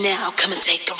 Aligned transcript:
now. 0.00 0.30
Come 0.36 0.52
and 0.52 0.62
take 0.62 0.91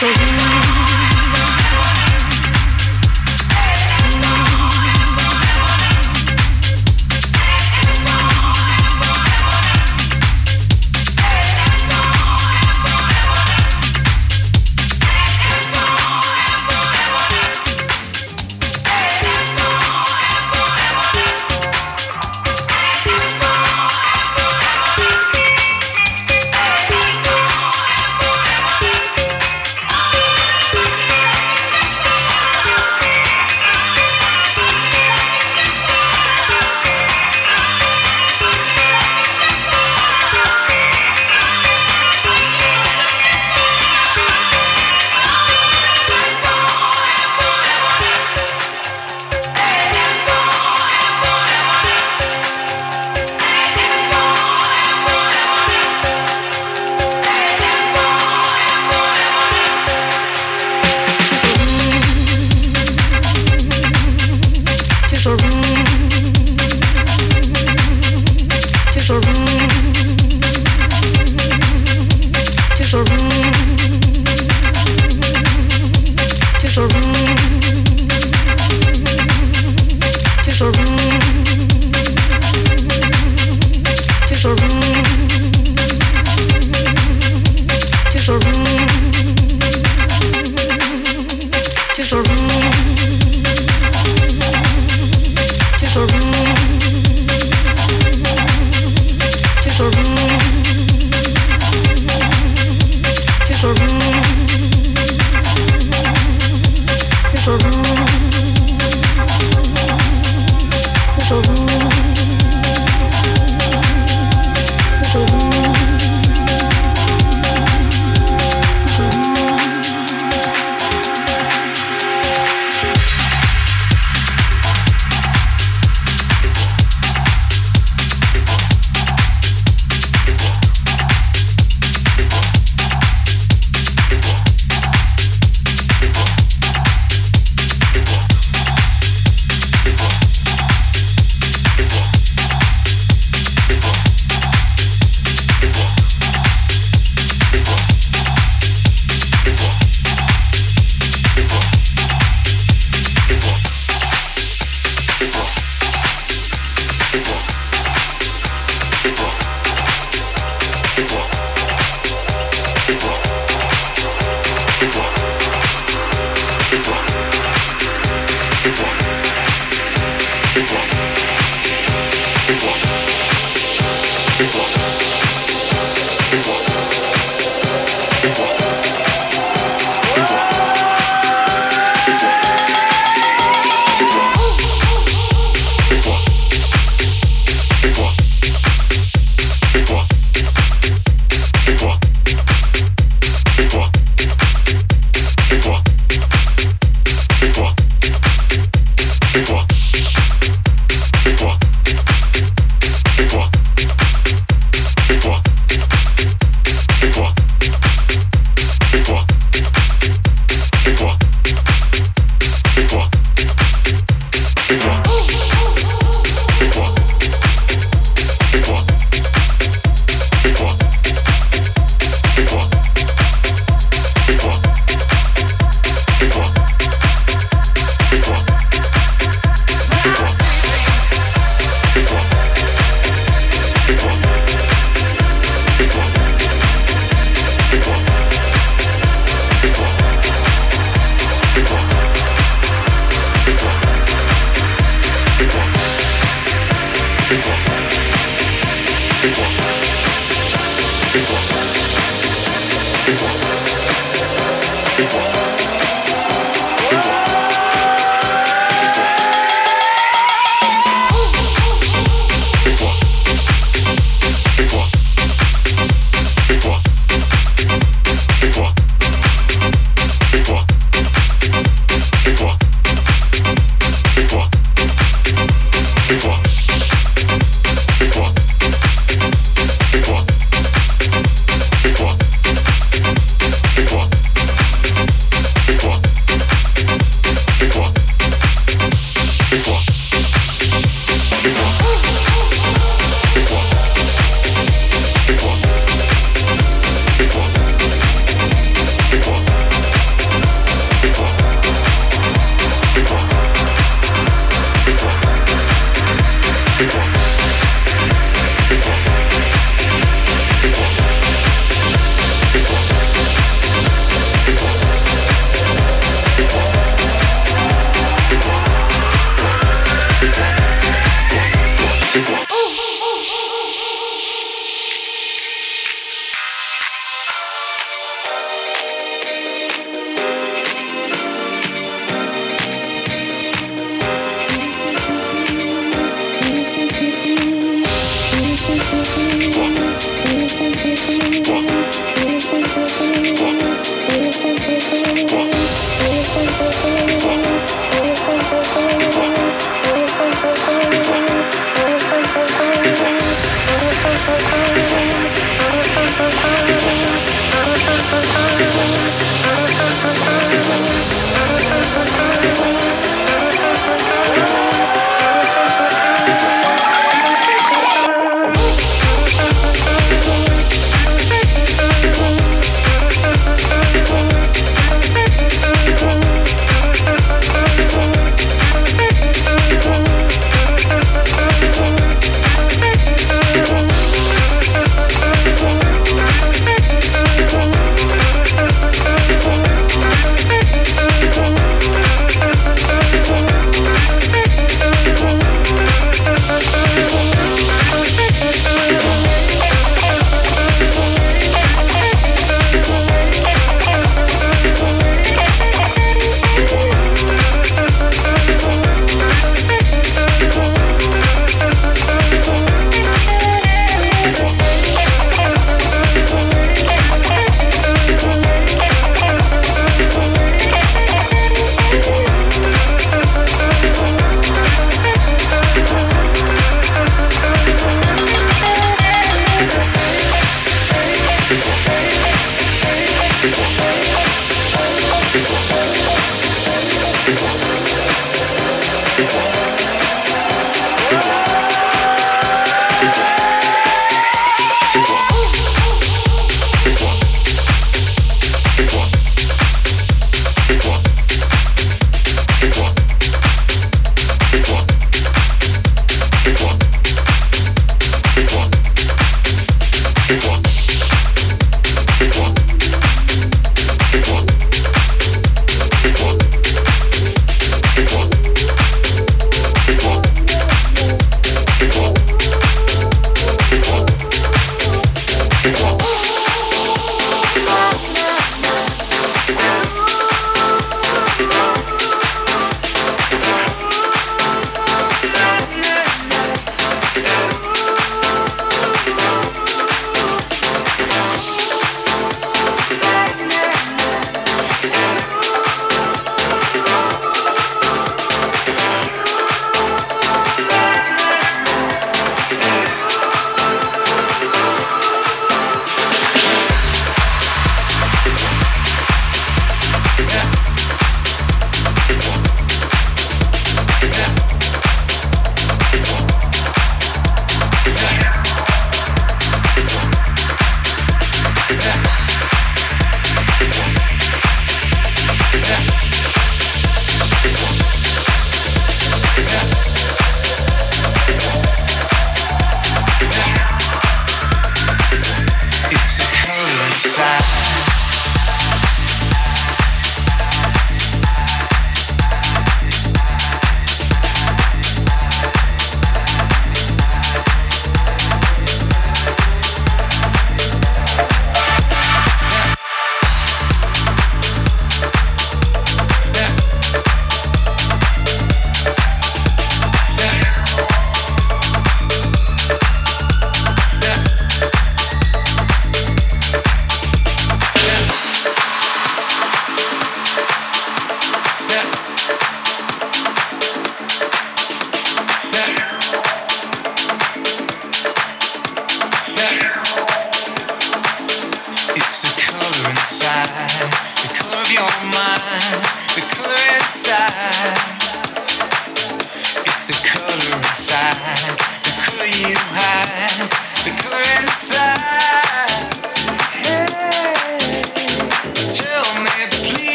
Just 0.00 0.49